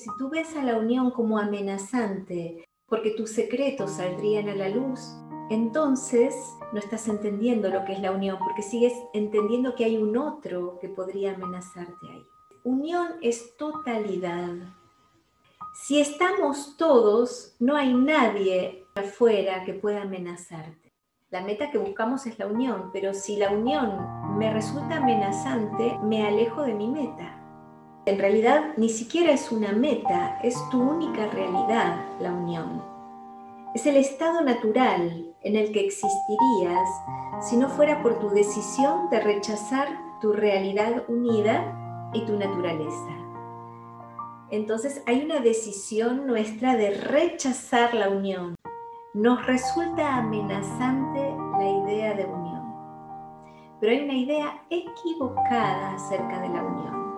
[0.00, 5.14] Si tú ves a la unión como amenazante, porque tus secretos saldrían a la luz,
[5.50, 6.34] entonces
[6.72, 10.78] no estás entendiendo lo que es la unión, porque sigues entendiendo que hay un otro
[10.80, 12.22] que podría amenazarte ahí.
[12.64, 14.54] Unión es totalidad.
[15.74, 20.94] Si estamos todos, no hay nadie afuera que pueda amenazarte.
[21.28, 26.26] La meta que buscamos es la unión, pero si la unión me resulta amenazante, me
[26.26, 27.39] alejo de mi meta.
[28.06, 32.82] En realidad ni siquiera es una meta, es tu única realidad, la unión.
[33.74, 36.88] Es el estado natural en el que existirías
[37.42, 39.88] si no fuera por tu decisión de rechazar
[40.22, 43.10] tu realidad unida y tu naturaleza.
[44.50, 48.54] Entonces hay una decisión nuestra de rechazar la unión.
[49.12, 51.20] Nos resulta amenazante
[51.58, 52.74] la idea de unión,
[53.78, 57.09] pero hay una idea equivocada acerca de la unión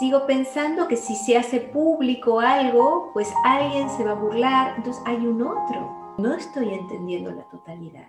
[0.00, 5.02] sigo pensando que si se hace público algo, pues alguien se va a burlar, entonces
[5.04, 6.14] hay un otro.
[6.16, 8.08] No estoy entendiendo la totalidad.